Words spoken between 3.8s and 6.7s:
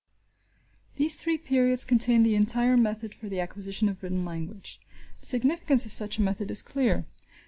of written language. The significance of such a method is